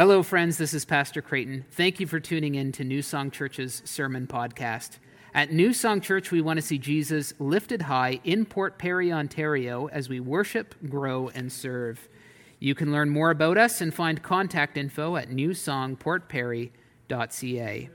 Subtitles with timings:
[0.00, 0.56] Hello, friends.
[0.56, 1.66] This is Pastor Creighton.
[1.72, 4.92] Thank you for tuning in to New Song Church's sermon podcast.
[5.34, 9.88] At New Song Church, we want to see Jesus lifted high in Port Perry, Ontario,
[9.88, 12.08] as we worship, grow, and serve.
[12.60, 17.90] You can learn more about us and find contact info at newsongportperry.ca.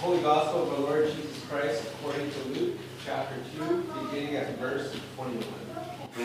[0.00, 4.94] Holy Gospel of our Lord Jesus Christ according to Luke chapter 2, beginning at verse
[5.16, 5.42] 21.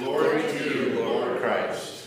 [0.03, 2.05] Glory to you, Lord Christ.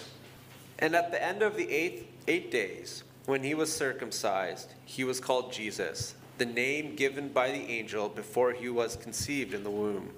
[0.78, 5.18] And at the end of the eighth, eight days, when he was circumcised, he was
[5.18, 10.12] called Jesus, the name given by the angel before he was conceived in the womb.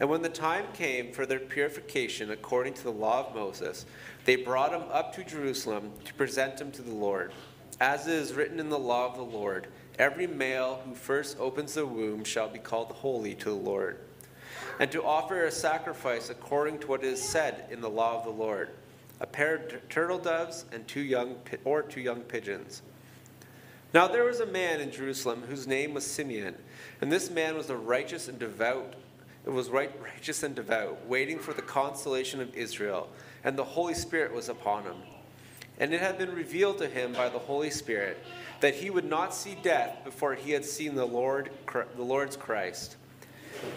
[0.00, 3.86] And when the time came for their purification according to the law of Moses,
[4.24, 7.32] they brought him up to Jerusalem to present him to the Lord.
[7.80, 11.74] As it is written in the law of the Lord, every male who first opens
[11.74, 13.98] the womb shall be called holy to the Lord.
[14.80, 18.30] And to offer a sacrifice according to what is said in the law of the
[18.30, 18.70] Lord
[19.20, 22.82] a pair of turtle doves and two young or two young pigeons.
[23.94, 26.54] Now there was a man in Jerusalem whose name was Simeon,
[27.00, 28.94] and this man was a righteous and devout.
[29.46, 33.08] It was right, righteous and devout, waiting for the consolation of Israel,
[33.44, 34.96] and the Holy Spirit was upon him.
[35.80, 38.18] And it had been revealed to him by the Holy Spirit
[38.60, 41.50] that he would not see death before he had seen the Lord,
[41.96, 42.96] the Lord's Christ.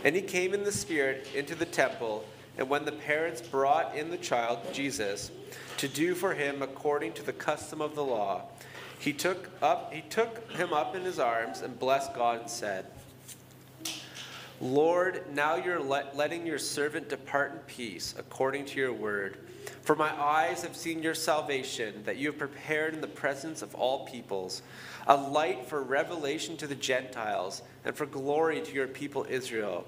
[0.04, 2.26] And he came in the Spirit into the temple.
[2.62, 5.32] And when the parents brought in the child, Jesus,
[5.78, 8.44] to do for him according to the custom of the law,
[9.00, 12.86] he took, up, he took him up in his arms and blessed God and said,
[14.62, 19.40] Lord, now you're let, letting your servant depart in peace according to your word.
[19.82, 23.74] For my eyes have seen your salvation, that you have prepared in the presence of
[23.74, 24.62] all peoples,
[25.08, 29.88] a light for revelation to the Gentiles, and for glory to your people Israel.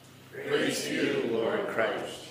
[0.31, 2.27] Praise to you, Lord Christ.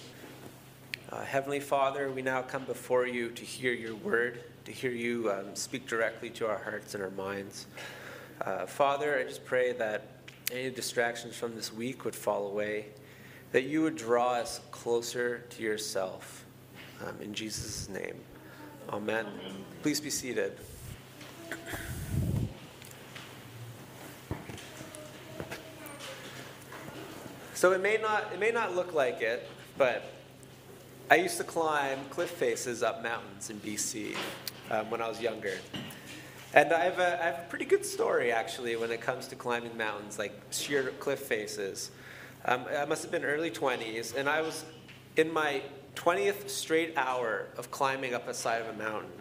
[1.12, 5.30] Uh, Heavenly Father, we now come before you to hear your word, to hear you
[5.30, 7.66] um, speak directly to our hearts and our minds.
[8.40, 10.06] Uh, Father, I just pray that
[10.50, 12.86] any distractions from this week would fall away,
[13.52, 16.46] that you would draw us closer to yourself.
[17.06, 18.16] Um, in Jesus' name,
[18.88, 19.26] amen.
[19.26, 19.56] amen.
[19.82, 20.56] Please be seated.
[27.60, 30.02] So it may not it may not look like it, but
[31.10, 34.16] I used to climb cliff faces up mountains in BC
[34.70, 35.58] um, when I was younger.
[36.54, 39.36] And I have, a, I have a pretty good story actually when it comes to
[39.36, 41.90] climbing mountains, like sheer cliff faces.
[42.46, 44.64] Um, I must have been early 20s, and I was
[45.18, 45.60] in my
[45.96, 49.12] 20th straight hour of climbing up a side of a mountain.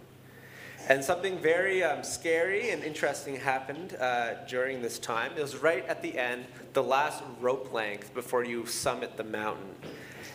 [0.88, 5.34] And something very um, scary and interesting happened uh, during this time.
[5.38, 9.76] It was right at the end, the last rope length before you summit the mountain.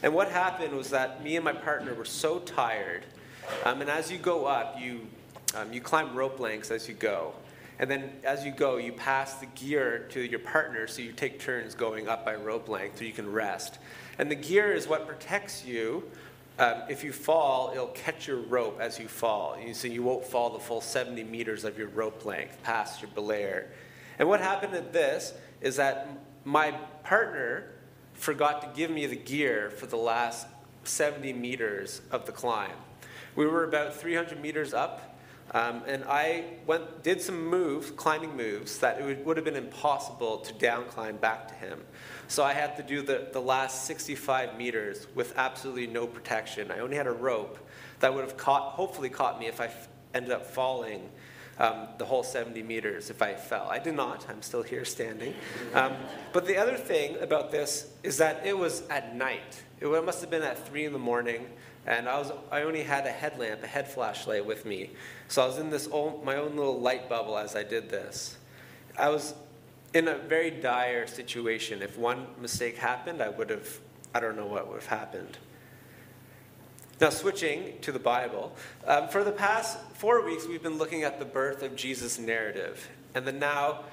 [0.02, 3.04] And what happened was that me and my partner were so tired.
[3.64, 5.06] Um, and as you go up, you,
[5.54, 7.34] um, you climb rope lengths as you go.
[7.78, 11.40] And then as you go, you pass the gear to your partner, so you take
[11.40, 13.78] turns going up by rope length so you can rest.
[14.18, 16.04] And the gear is what protects you
[16.58, 19.58] um, if you fall, it'll catch your rope as you fall.
[19.58, 23.10] You, so you won't fall the full 70 meters of your rope length past your
[23.10, 23.66] belayer.
[24.18, 26.08] And what happened at this is that
[26.44, 27.70] my partner
[28.12, 30.46] forgot to give me the gear for the last
[30.84, 32.76] 70 meters of the climb.
[33.34, 35.18] We were about 300 meters up,
[35.50, 39.56] um, and I went, did some moves, climbing moves, that it would, would have been
[39.56, 41.80] impossible to down climb back to him.
[42.28, 46.70] So I had to do the, the last 65 meters with absolutely no protection.
[46.70, 47.58] I only had a rope
[48.00, 49.70] that would have caught, hopefully caught me if I
[50.14, 51.08] ended up falling
[51.58, 53.68] um, the whole 70 meters if I fell.
[53.68, 54.26] I did not.
[54.28, 55.34] I'm still here standing.
[55.74, 55.94] Um,
[56.32, 59.62] but the other thing about this is that it was at night.
[59.80, 61.46] It must have been at 3 in the morning,
[61.86, 64.90] and I, was, I only had a headlamp, a head flashlight with me.
[65.28, 68.36] So I was in this old, my own little light bubble as I did this.
[68.98, 69.34] I was
[69.94, 71.80] in a very dire situation.
[71.80, 73.78] If one mistake happened, I would have,
[74.12, 75.38] I don't know what would have happened.
[77.00, 78.54] Now, switching to the Bible,
[78.86, 82.88] um, for the past four weeks, we've been looking at the birth of Jesus narrative.
[83.14, 83.84] And then now,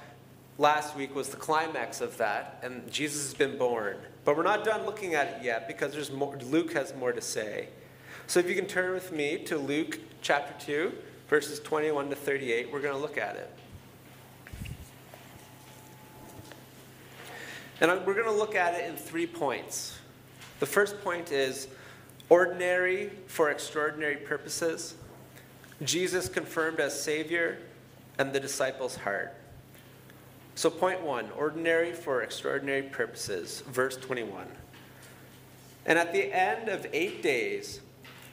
[0.57, 3.97] last week was the climax of that, and Jesus has been born.
[4.25, 7.21] But we're not done looking at it yet because there's more, Luke has more to
[7.21, 7.69] say.
[8.27, 10.93] So if you can turn with me to Luke chapter 2,
[11.27, 13.51] verses 21 to 38, we're going to look at it.
[17.81, 19.97] And we're going to look at it in three points.
[20.59, 21.67] The first point is
[22.29, 24.93] ordinary for extraordinary purposes,
[25.83, 27.57] Jesus confirmed as Savior,
[28.19, 29.33] and the disciples' heart.
[30.53, 34.45] So, point one ordinary for extraordinary purposes, verse 21.
[35.87, 37.81] And at the end of eight days,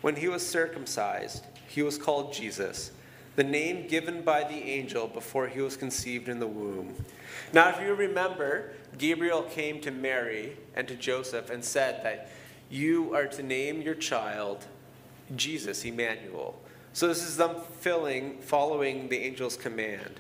[0.02, 2.92] when he was circumcised, he was called Jesus,
[3.38, 6.92] the name given by the angel before he was conceived in the womb.
[7.52, 12.30] Now, if you remember, Gabriel came to Mary and to Joseph and said that
[12.68, 14.66] you are to name your child
[15.36, 16.58] Jesus, Emmanuel.
[16.92, 20.18] So, this is them filling, following the angel's command.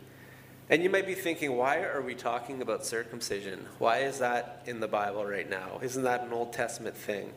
[0.70, 3.66] And you might be thinking, why are we talking about circumcision?
[3.80, 5.80] Why is that in the Bible right now?
[5.82, 7.32] Isn't that an Old Testament thing?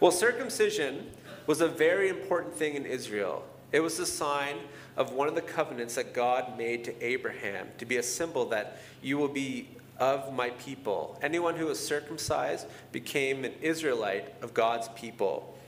[0.00, 1.12] Well, circumcision
[1.46, 3.42] was a very important thing in Israel.
[3.74, 4.58] It was a sign
[4.96, 8.78] of one of the covenants that God made to Abraham to be a symbol that
[9.02, 9.66] you will be
[9.98, 11.18] of my people.
[11.20, 15.58] Anyone who was circumcised became an Israelite of God's people.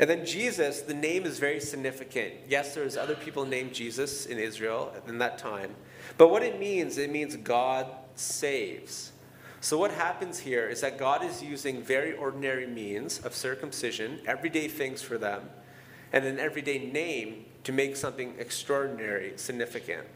[0.00, 2.34] And then Jesus, the name is very significant.
[2.48, 5.76] Yes, there was other people named Jesus in Israel in that time.
[6.16, 7.86] But what it means, it means God
[8.16, 9.12] saves.
[9.60, 14.66] So what happens here is that God is using very ordinary means of circumcision, everyday
[14.66, 15.50] things for them,
[16.12, 20.06] and an everyday name to make something extraordinary, significant.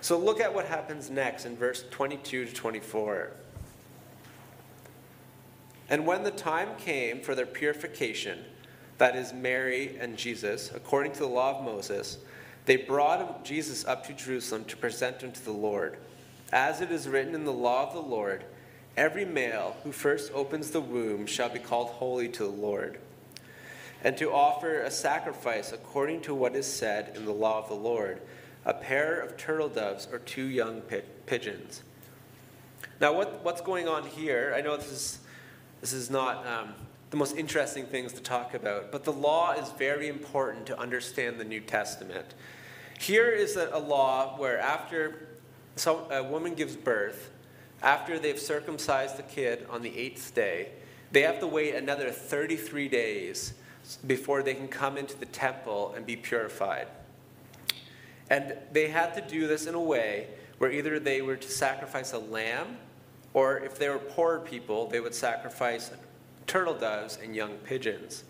[0.00, 3.32] So look at what happens next in verse 22 to 24.
[5.88, 8.40] And when the time came for their purification,
[8.98, 12.18] that is Mary and Jesus, according to the law of Moses,
[12.64, 15.98] they brought Jesus up to Jerusalem to present him to the Lord.
[16.52, 18.44] As it is written in the law of the Lord,
[18.96, 22.98] every male who first opens the womb shall be called holy to the Lord,
[24.02, 27.74] and to offer a sacrifice according to what is said in the law of the
[27.74, 28.20] Lord
[28.64, 30.82] a pair of turtle doves or two young
[31.26, 31.82] pigeons.
[33.00, 34.52] Now, what, what's going on here?
[34.56, 35.18] I know this is,
[35.80, 36.74] this is not um,
[37.10, 41.38] the most interesting things to talk about, but the law is very important to understand
[41.38, 42.34] the New Testament.
[42.98, 45.28] Here is a, a law where after
[45.76, 47.30] so a woman gives birth,
[47.82, 50.70] after they've circumcised the kid on the eighth day,
[51.12, 53.54] they have to wait another 33 days
[54.06, 56.88] before they can come into the temple and be purified.
[58.28, 60.28] And they had to do this in a way
[60.58, 62.78] where either they were to sacrifice a lamb,
[63.34, 65.90] or if they were poor people, they would sacrifice
[66.46, 68.24] turtle doves and young pigeons.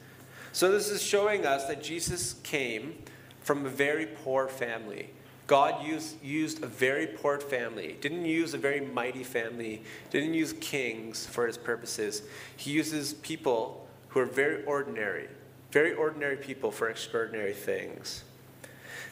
[0.53, 2.95] So this is showing us that Jesus came
[3.41, 5.11] from a very poor family.
[5.47, 10.53] God used, used a very poor family, didn't use a very mighty family, didn't use
[10.55, 12.23] kings for his purposes.
[12.57, 15.29] He uses people who are very ordinary,
[15.73, 18.25] very ordinary people for extraordinary things.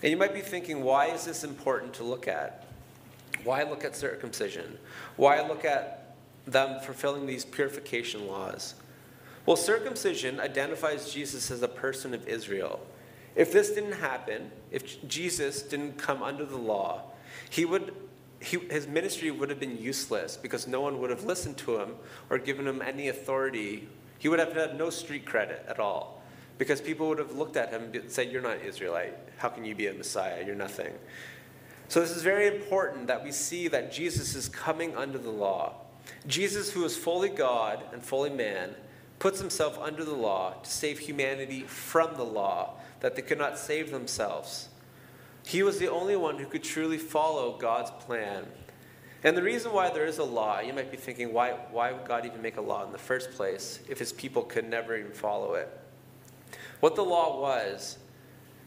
[0.03, 2.67] And you might be thinking, why is this important to look at?
[3.43, 4.79] Why look at circumcision?
[5.17, 6.15] Why look at
[6.47, 8.75] them fulfilling these purification laws?
[9.47, 12.81] Well, circumcision identifies Jesus as a person of Israel.
[13.35, 17.03] If this didn't happen, if Jesus didn't come under the law,
[17.51, 17.95] he would,
[18.41, 21.97] he, his ministry would have been useless because no one would have listened to him
[22.31, 23.89] or given him any authority.
[24.19, 26.23] He would have had no street credit at all
[26.59, 29.15] because people would have looked at him and said, You're not Israelite.
[29.39, 30.45] How can you be a Messiah?
[30.45, 30.93] You're nothing.
[31.89, 35.75] So, this is very important that we see that Jesus is coming under the law.
[36.27, 38.75] Jesus, who is fully God and fully man,
[39.19, 43.59] puts himself under the law to save humanity from the law, that they could not
[43.59, 44.69] save themselves.
[45.47, 48.47] He was the only one who could truly follow God's plan.
[49.23, 52.07] And the reason why there is a law, you might be thinking, why, why would
[52.07, 55.13] God even make a law in the first place if his people could never even
[55.13, 55.71] follow it?
[56.85, 57.97] What the law was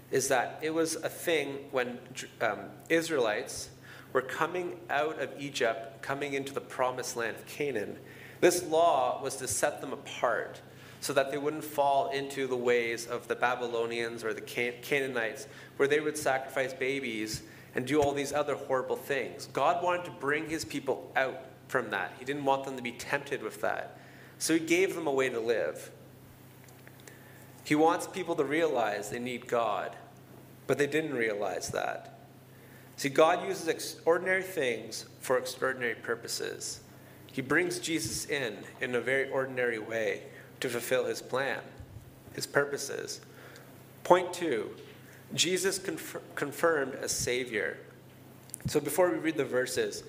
[0.10, 2.00] is that it was a thing when
[2.42, 3.70] um, Israelites
[4.12, 7.96] were coming out of Egypt, coming into the promised land of Canaan.
[8.42, 10.62] This law was to set them apart
[11.00, 15.48] so that they wouldn't fall into the ways of the Babylonians or the Can- Canaanites,
[15.76, 17.44] where they would sacrifice babies
[17.76, 19.48] and do all these other horrible things.
[19.54, 22.14] God wanted to bring his people out from that.
[22.18, 24.00] He didn't want them to be tempted with that.
[24.40, 25.92] So he gave them a way to live.
[27.68, 29.94] He wants people to realize they need God,
[30.68, 32.18] but they didn't realize that.
[32.96, 36.80] See, God uses extraordinary things for extraordinary purposes.
[37.30, 40.24] He brings Jesus in in a very ordinary way
[40.62, 41.60] to fulfill his plan,
[42.32, 43.20] his purposes.
[44.06, 44.70] Point two
[45.34, 47.80] Jesus conf- confirmed as Savior.
[48.68, 50.04] So before we read the verses,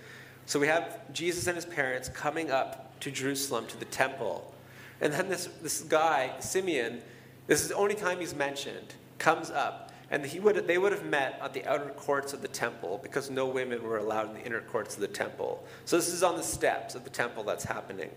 [0.47, 4.55] so we have Jesus and his parents coming up to Jerusalem to the temple.
[5.01, 7.03] And then this, this guy, Simeon,
[7.49, 9.93] this is the only time he's mentioned, comes up.
[10.11, 13.29] And he would, they would have met at the outer courts of the temple because
[13.29, 15.67] no women were allowed in the inner courts of the temple.
[15.85, 18.11] So this is on the steps of the temple that's happening.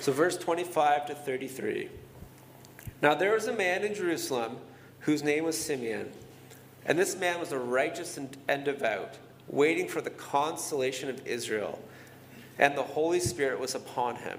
[0.00, 1.88] So, verse 25 to 33.
[3.02, 4.56] Now there was a man in Jerusalem
[5.00, 6.10] whose name was Simeon.
[6.86, 11.82] And this man was a righteous and, and devout, waiting for the consolation of Israel.
[12.58, 14.38] And the Holy Spirit was upon him.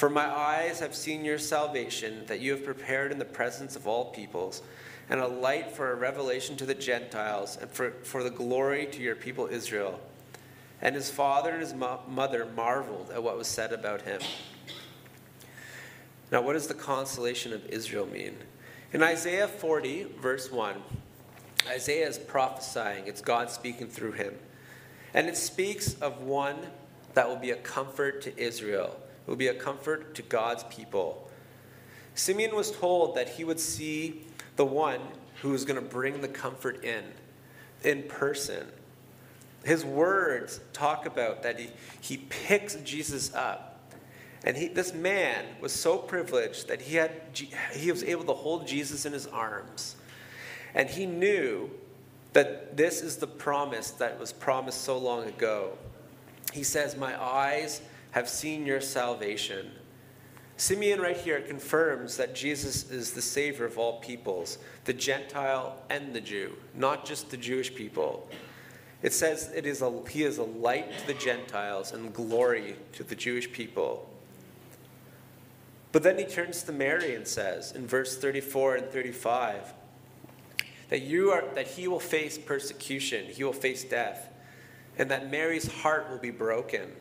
[0.00, 3.86] For my eyes have seen your salvation that you have prepared in the presence of
[3.86, 4.62] all peoples,
[5.10, 9.02] and a light for a revelation to the Gentiles, and for, for the glory to
[9.02, 10.00] your people Israel.
[10.80, 14.22] And his father and his mo- mother marveled at what was said about him.
[16.32, 18.38] Now, what does the consolation of Israel mean?
[18.94, 20.76] In Isaiah 40, verse 1,
[21.68, 24.34] Isaiah is prophesying, it's God speaking through him.
[25.12, 26.56] And it speaks of one
[27.12, 31.30] that will be a comfort to Israel, it will be a comfort to God's people.
[32.14, 34.22] Simeon was told that he would see
[34.56, 35.00] the one
[35.42, 37.04] who was going to bring the comfort in,
[37.82, 38.66] in person.
[39.64, 43.66] His words talk about that he, he picks Jesus up.
[44.44, 47.12] And he, this man was so privileged that he, had,
[47.74, 49.96] he was able to hold Jesus in his arms.
[50.74, 51.70] And he knew
[52.32, 55.76] that this is the promise that was promised so long ago.
[56.52, 59.70] He says, My eyes have seen your salvation.
[60.56, 66.12] Simeon, right here, confirms that Jesus is the Savior of all peoples, the Gentile and
[66.12, 68.28] the Jew, not just the Jewish people.
[69.02, 73.04] It says it is a, he is a light to the Gentiles and glory to
[73.04, 74.06] the Jewish people.
[75.92, 79.72] But then he turns to Mary and says in verse 34 and 35
[80.90, 84.28] that you are that he will face persecution, he will face death,
[84.98, 86.92] and that Mary's heart will be broken.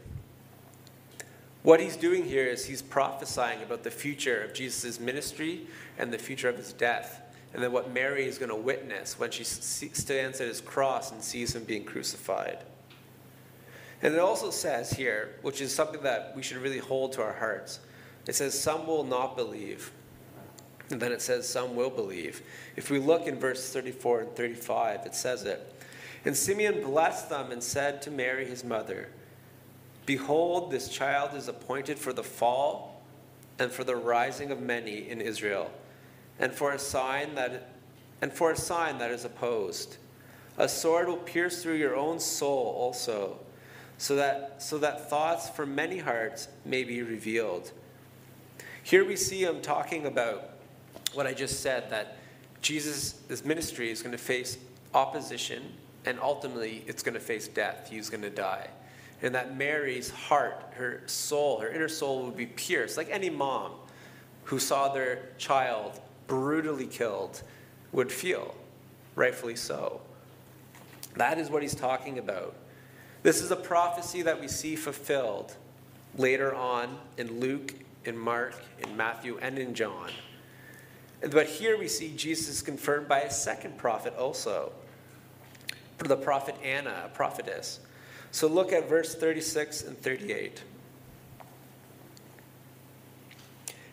[1.63, 6.17] What he's doing here is he's prophesying about the future of Jesus' ministry and the
[6.17, 7.21] future of his death,
[7.53, 11.21] and then what Mary is going to witness when she stands at his cross and
[11.21, 12.59] sees him being crucified.
[14.01, 17.33] And it also says here, which is something that we should really hold to our
[17.33, 17.79] hearts,
[18.27, 19.91] it says, Some will not believe.
[20.89, 22.41] And then it says, Some will believe.
[22.77, 25.73] If we look in verse 34 and 35, it says it.
[26.23, 29.09] And Simeon blessed them and said to Mary, his mother,
[30.09, 32.99] Behold, this child is appointed for the fall
[33.59, 35.69] and for the rising of many in Israel,
[36.39, 37.69] and for a sign that
[38.19, 39.97] and for a sign that is opposed.
[40.57, 43.37] A sword will pierce through your own soul also,
[43.99, 47.71] so that so that thoughts from many hearts may be revealed.
[48.81, 50.53] Here we see him talking about
[51.13, 52.17] what I just said that
[52.63, 54.57] Jesus' this ministry is going to face
[54.95, 55.71] opposition
[56.03, 57.89] and ultimately it's going to face death.
[57.91, 58.69] He's going to die
[59.21, 63.73] and that Mary's heart, her soul, her inner soul would be pierced, like any mom
[64.45, 67.43] who saw their child brutally killed
[67.91, 68.55] would feel,
[69.15, 70.01] rightfully so.
[71.15, 72.55] That is what he's talking about.
[73.23, 75.55] This is a prophecy that we see fulfilled
[76.15, 77.73] later on in Luke,
[78.05, 80.09] in Mark, in Matthew, and in John.
[81.31, 84.71] But here we see Jesus confirmed by a second prophet also,
[85.97, 87.81] the prophet Anna, a prophetess.
[88.31, 90.63] So look at verse 36 and 38.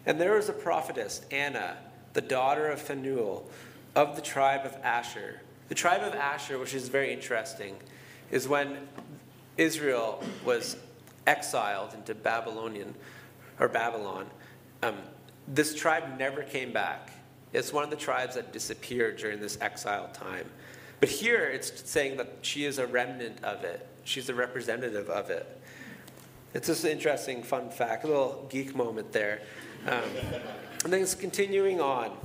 [0.04, 1.78] And there was a prophetess, Anna,
[2.12, 3.48] the daughter of Phanuel,
[3.94, 5.40] of the tribe of Asher.
[5.68, 7.76] The tribe of Asher, which is very interesting,
[8.30, 8.76] is when
[9.56, 10.76] Israel was
[11.26, 12.94] exiled into Babylonian
[13.58, 14.26] or Babylon.
[14.82, 14.96] Um,
[15.48, 17.10] this tribe never came back.
[17.52, 20.46] It's one of the tribes that disappeared during this exile time.
[21.00, 25.30] But here it's saying that she is a remnant of it she's a representative of
[25.30, 25.60] it.
[26.54, 29.42] It's just an interesting fun fact, a little geek moment there.
[29.86, 30.02] Um,
[30.84, 32.16] and then it's continuing on.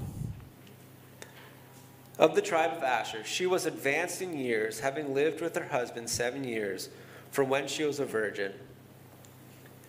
[2.18, 6.10] Of the tribe of Asher, she was advanced in years, having lived with her husband
[6.10, 6.90] seven years
[7.32, 8.54] from when she was a virgin.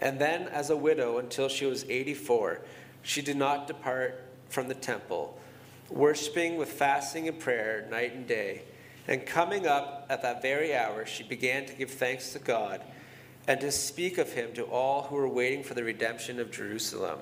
[0.00, 2.62] And then, as a widow until she was 84,
[3.02, 5.38] she did not depart from the temple,
[5.90, 8.62] worshiping with fasting and prayer night and day.
[9.12, 12.80] And coming up at that very hour, she began to give thanks to God
[13.46, 17.18] and to speak of him to all who were waiting for the redemption of Jerusalem.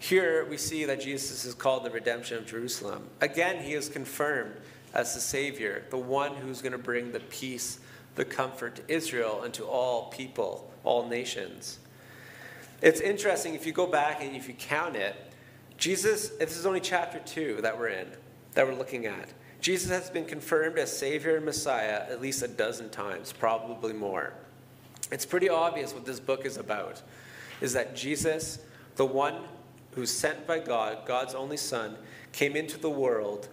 [0.00, 3.06] Here we see that Jesus is called the redemption of Jerusalem.
[3.20, 4.56] Again, he is confirmed
[4.92, 7.78] as the Savior, the one who's going to bring the peace,
[8.16, 11.78] the comfort to Israel and to all people, all nations.
[12.82, 15.14] It's interesting if you go back and if you count it,
[15.78, 18.08] Jesus, this is only chapter 2 that we're in,
[18.54, 19.28] that we're looking at.
[19.64, 24.34] Jesus has been confirmed as Savior and Messiah at least a dozen times, probably more.
[25.10, 27.00] It's pretty obvious what this book is about
[27.62, 28.58] is that Jesus,
[28.96, 29.36] the one
[29.92, 31.96] who's sent by God, God's only Son,
[32.30, 33.48] came into the world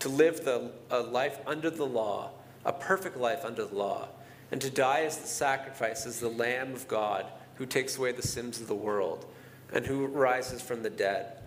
[0.00, 2.32] to live the, a life under the law,
[2.66, 4.08] a perfect life under the law,
[4.52, 8.20] and to die as the sacrifice, as the Lamb of God who takes away the
[8.20, 9.24] sins of the world
[9.72, 11.38] and who rises from the dead.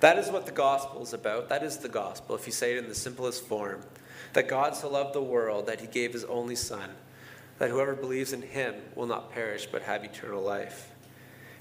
[0.00, 1.48] That is what the gospel is about.
[1.48, 3.82] That is the gospel, if you say it in the simplest form.
[4.32, 6.90] That God so loved the world that he gave his only Son,
[7.58, 10.90] that whoever believes in him will not perish but have eternal life.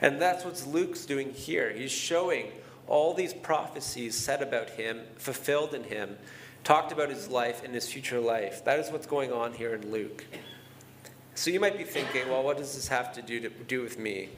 [0.02, 1.72] And that's what Luke's doing here.
[1.72, 2.52] He's showing
[2.88, 6.18] all these prophecies said about him, fulfilled in him,
[6.64, 8.64] talked about his life and his future life.
[8.66, 10.26] That is what's going on here in Luke.
[11.36, 13.98] So you might be thinking, well, what does this have to do, to do with
[13.98, 14.30] me?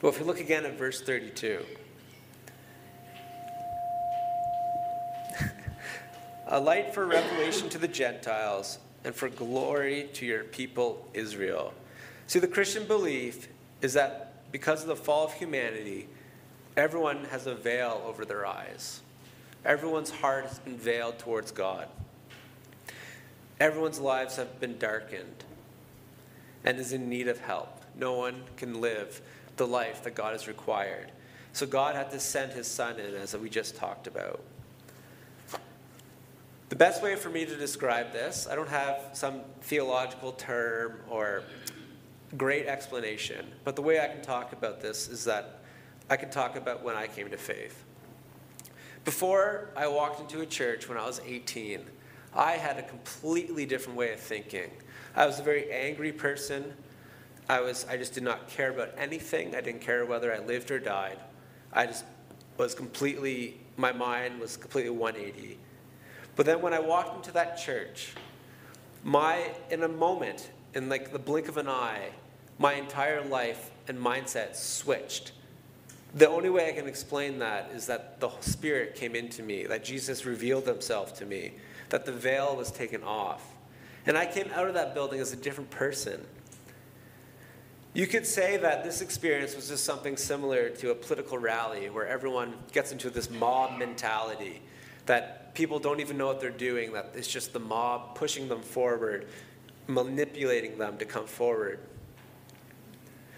[0.00, 1.64] Well, if you look again at verse 32,
[6.52, 11.72] a light for revelation to the Gentiles and for glory to your people Israel.
[12.26, 13.48] See, the Christian belief
[13.80, 16.08] is that because of the fall of humanity,
[16.76, 19.00] everyone has a veil over their eyes.
[19.64, 21.88] Everyone's heart has been veiled towards God.
[23.58, 25.44] Everyone's lives have been darkened
[26.66, 27.80] and is in need of help.
[27.96, 29.22] No one can live
[29.56, 31.12] the life that God has required.
[31.54, 34.42] So God had to send his son in, as we just talked about.
[36.72, 41.42] The best way for me to describe this, I don't have some theological term or
[42.38, 43.44] great explanation.
[43.62, 45.60] But the way I can talk about this is that
[46.08, 47.84] I can talk about when I came to faith.
[49.04, 51.82] Before I walked into a church when I was 18,
[52.34, 54.70] I had a completely different way of thinking.
[55.14, 56.72] I was a very angry person.
[57.50, 59.54] I, was, I just did not care about anything.
[59.54, 61.18] I didn't care whether I lived or died.
[61.70, 62.06] I just
[62.56, 65.58] was completely, my mind was completely 180.
[66.36, 68.14] But then when I walked into that church,
[69.04, 72.10] my, in a moment, in like the blink of an eye,
[72.58, 75.32] my entire life and mindset switched.
[76.14, 79.84] The only way I can explain that is that the Spirit came into me, that
[79.84, 81.52] Jesus revealed himself to me,
[81.88, 83.42] that the veil was taken off.
[84.06, 86.24] And I came out of that building as a different person.
[87.94, 92.06] You could say that this experience was just something similar to a political rally where
[92.06, 94.62] everyone gets into this mob mentality,
[95.06, 98.62] that people don't even know what they're doing, that it's just the mob pushing them
[98.62, 99.26] forward,
[99.86, 101.80] manipulating them to come forward.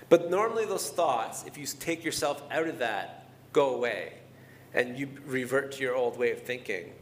[0.09, 4.15] But normally, those thoughts, if you take yourself out of that, go away
[4.75, 6.93] and you revert to your old way of thinking.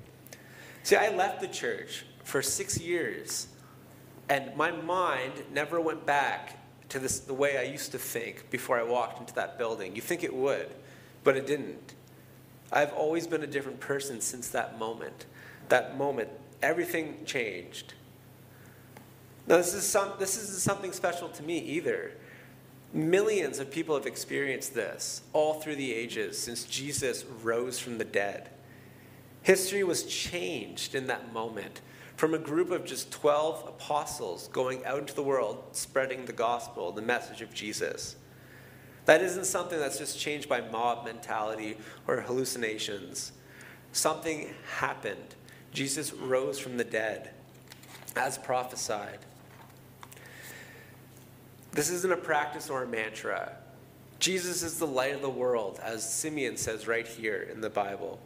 [0.83, 3.49] See, I left the church for six years,
[4.29, 6.59] and my mind never went back
[6.91, 9.97] to this, the way I used to think before I walked into that building.
[9.97, 10.71] You think it would,
[11.25, 11.95] but it didn't.
[12.73, 15.27] I've always been a different person since that moment.
[15.69, 16.31] That moment,
[16.63, 17.95] everything changed.
[19.47, 22.13] Now, this, is some, this isn't something special to me either.
[22.95, 28.05] Millions of people have experienced this all through the ages since Jesus rose from the
[28.05, 28.51] dead.
[29.43, 31.81] History was changed in that moment
[32.17, 36.93] from a group of just 12 apostles going out into the world spreading the gospel,
[36.93, 38.17] the message of Jesus.
[39.05, 43.33] That isn't something that's just changed by mob mentality or hallucinations.
[43.93, 45.35] Something happened.
[45.73, 47.31] Jesus rose from the dead
[48.17, 49.19] as prophesied.
[51.73, 53.57] This isn't a practice or a mantra.
[54.19, 58.21] Jesus is the light of the world, as Simeon says right here in the Bible.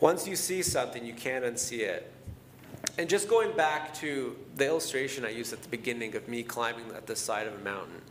[0.00, 2.12] Once you see something, you can't unsee it.
[2.98, 6.86] And just going back to the illustration I used at the beginning of me climbing
[6.94, 8.02] at the side of a mountain,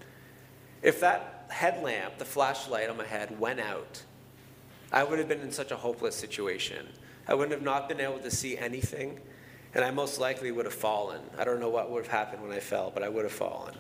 [0.81, 4.03] if that headlamp, the flashlight on my head, went out,
[4.91, 6.87] I would have been in such a hopeless situation.
[7.27, 9.19] I wouldn't have not been able to see anything
[9.73, 11.21] and I most likely would have fallen.
[11.37, 13.75] I don't know what would have happened when I fell, but I would have fallen.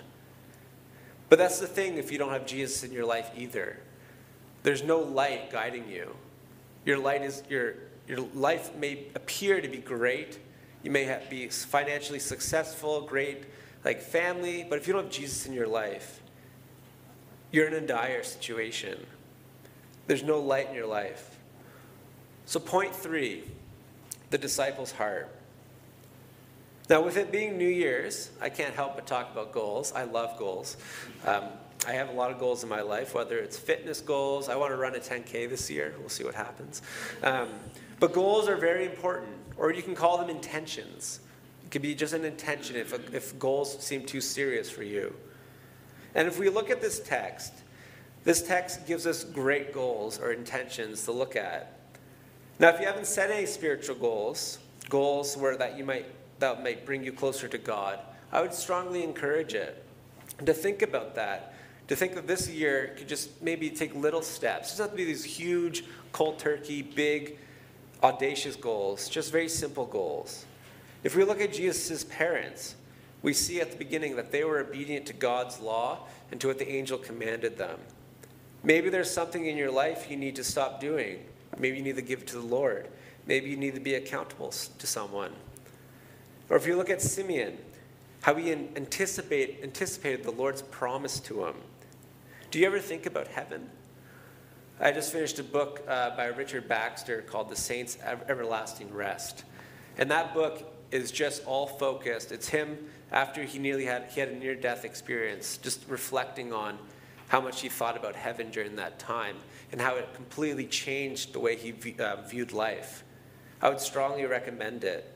[1.29, 3.79] But that's the thing if you don't have Jesus in your life either.
[4.63, 6.15] There's no light guiding you.
[6.85, 7.75] Your light is your
[8.07, 10.39] your life may appear to be great.
[10.81, 13.45] You may have, be financially successful, great
[13.85, 16.21] like family, but if you don't have Jesus in your life,
[17.51, 19.05] you're in a dire situation.
[20.07, 21.37] There's no light in your life.
[22.45, 23.43] So, point three
[24.29, 25.29] the disciples' heart.
[26.89, 29.91] Now, with it being New Year's, I can't help but talk about goals.
[29.93, 30.77] I love goals.
[31.25, 31.43] Um,
[31.87, 34.49] I have a lot of goals in my life, whether it's fitness goals.
[34.49, 35.93] I want to run a 10K this year.
[35.99, 36.81] We'll see what happens.
[37.23, 37.49] Um,
[37.99, 41.19] but goals are very important, or you can call them intentions.
[41.63, 45.15] It could be just an intention if, if goals seem too serious for you.
[46.15, 47.53] And if we look at this text,
[48.23, 51.73] this text gives us great goals or intentions to look at.
[52.59, 56.05] Now, if you haven't set any spiritual goals, goals where that you might
[56.39, 57.99] that might bring you closer to God,
[58.31, 59.83] I would strongly encourage it.
[60.45, 61.53] To think about that,
[61.89, 64.69] to think that this year could just maybe take little steps.
[64.69, 67.37] It doesn't have to be these huge, cold turkey, big,
[68.01, 70.45] audacious goals, just very simple goals.
[71.03, 72.75] If we look at Jesus' parents,
[73.21, 76.57] we see at the beginning that they were obedient to God's law and to what
[76.57, 77.79] the angel commanded them.
[78.63, 81.19] Maybe there's something in your life you need to stop doing.
[81.57, 82.87] Maybe you need to give it to the Lord.
[83.25, 85.33] Maybe you need to be accountable to someone.
[86.49, 87.57] Or if you look at Simeon,
[88.21, 91.55] how he anticipate, anticipated the Lord's promise to him.
[92.51, 93.69] Do you ever think about heaven?
[94.79, 99.43] I just finished a book uh, by Richard Baxter called The Saints' Everlasting Rest.
[99.97, 102.31] And that book is just all focused.
[102.31, 102.77] It's him
[103.11, 106.77] after he nearly had he had a near death experience, just reflecting on
[107.29, 109.35] how much he thought about heaven during that time
[109.71, 113.03] and how it completely changed the way he uh, viewed life.
[113.61, 115.13] I would strongly recommend it.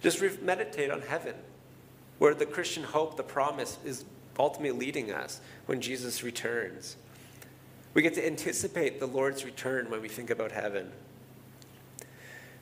[0.00, 1.34] Just re- meditate on heaven,
[2.18, 4.04] where the Christian hope, the promise, is
[4.38, 6.96] ultimately leading us when Jesus returns.
[7.94, 10.92] We get to anticipate the Lord's return when we think about heaven.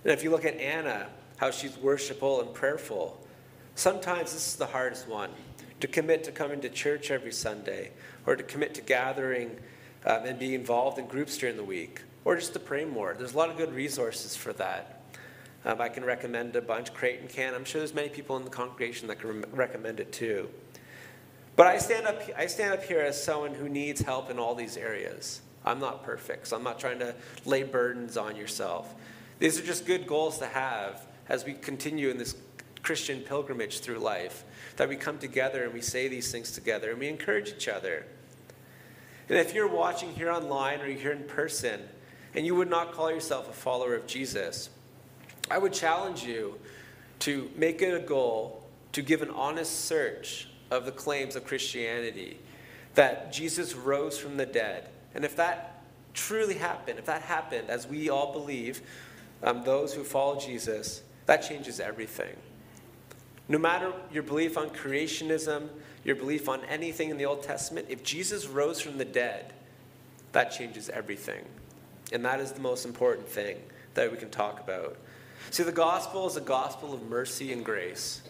[0.05, 3.26] And if you look at Anna, how she's worshipful and prayerful,
[3.77, 5.31] sometimes this is the hardest one
[5.79, 7.93] to commit to coming to church every Sunday,
[8.27, 9.57] or to commit to gathering
[10.05, 13.15] um, and be involved in groups during the week, or just to pray more.
[13.17, 15.03] There's a lot of good resources for that.
[15.65, 16.95] Um, I can recommend a bunch.
[16.95, 17.55] Creighton can.
[17.55, 20.49] I'm sure there's many people in the congregation that can re- recommend it too.
[21.57, 22.23] But I stand up.
[22.37, 25.41] I stand up here as someone who needs help in all these areas.
[25.65, 28.95] I'm not perfect, so I'm not trying to lay burdens on yourself.
[29.41, 32.37] These are just good goals to have as we continue in this
[32.87, 34.45] Christian pilgrimage through life.
[34.77, 38.07] That we come together and we say these things together and we encourage each other.
[39.29, 41.81] And if you're watching here online or you're here in person
[42.35, 44.71] and you would not call yourself a follower of Jesus,
[45.51, 46.59] I would challenge you
[47.21, 52.39] to make it a goal to give an honest search of the claims of Christianity
[52.95, 54.91] that Jesus rose from the dead.
[55.13, 55.83] And if that
[56.15, 58.81] truly happened, if that happened, as we all believe,
[59.43, 62.37] um, those who follow Jesus, that changes everything.
[63.49, 65.69] No matter your belief on creationism,
[66.05, 69.53] your belief on anything in the Old Testament, if Jesus rose from the dead,
[70.33, 71.45] that changes everything.
[72.13, 73.59] And that is the most important thing
[73.95, 74.97] that we can talk about.
[75.51, 78.23] See, the gospel is a gospel of mercy and grace.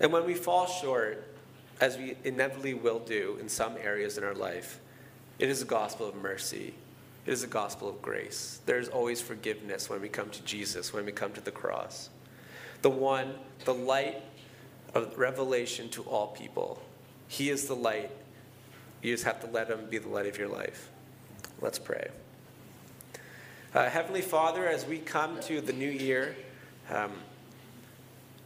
[0.00, 1.26] And when we fall short,
[1.80, 4.80] as we inevitably will do in some areas in our life,
[5.38, 6.74] it is a gospel of mercy.
[7.26, 8.60] It is a gospel of grace.
[8.66, 12.10] There is always forgiveness when we come to Jesus, when we come to the cross.
[12.84, 13.32] The one,
[13.64, 14.20] the light
[14.92, 16.82] of revelation to all people.
[17.28, 18.10] He is the light.
[19.00, 20.90] You just have to let him be the light of your life.
[21.62, 22.08] Let's pray.
[23.74, 26.36] Uh, Heavenly Father, as we come to the new year,
[26.92, 27.12] um,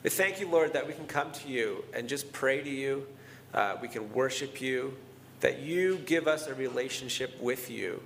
[0.05, 3.09] we thank you, Lord, that we can come to you and just pray to you.
[3.53, 4.97] Uh, we can worship you,
[5.41, 8.01] that you give us a relationship with you.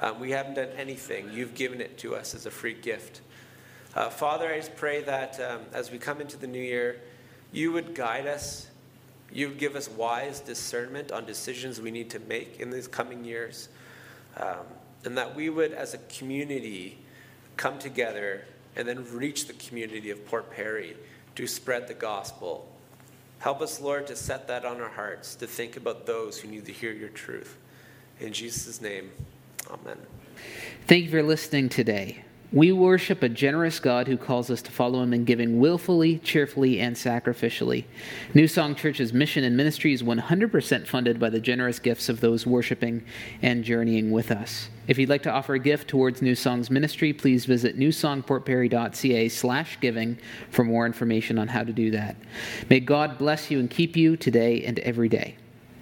[0.00, 1.30] Um, we haven't done anything.
[1.32, 3.20] You've given it to us as a free gift.
[3.96, 7.00] Uh, Father, I just pray that um, as we come into the new year,
[7.50, 8.66] you would guide us.
[9.32, 13.24] You would give us wise discernment on decisions we need to make in these coming
[13.24, 13.70] years.
[14.36, 14.66] Um,
[15.04, 16.98] and that we would, as a community,
[17.56, 18.44] come together
[18.76, 20.94] and then reach the community of Port Perry
[21.34, 22.68] to spread the gospel.
[23.38, 26.66] Help us, Lord, to set that on our hearts, to think about those who need
[26.66, 27.56] to hear your truth.
[28.20, 29.10] In Jesus' name,
[29.70, 29.96] amen.
[30.86, 32.24] Thank you for listening today.
[32.56, 36.80] We worship a generous God who calls us to follow him in giving willfully, cheerfully,
[36.80, 37.84] and sacrificially.
[38.32, 42.46] New Song Church's mission and ministry is 100% funded by the generous gifts of those
[42.46, 43.04] worshiping
[43.42, 44.70] and journeying with us.
[44.88, 49.78] If you'd like to offer a gift towards New Song's ministry, please visit newsongportperry.ca slash
[49.78, 50.16] giving
[50.48, 52.16] for more information on how to do that.
[52.70, 55.36] May God bless you and keep you today and every day.